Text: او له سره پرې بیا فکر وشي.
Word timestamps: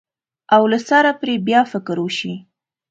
او 0.55 0.63
له 0.71 0.79
سره 0.89 1.11
پرې 1.21 1.33
بیا 1.47 1.61
فکر 1.71 1.97
وشي. 2.01 2.33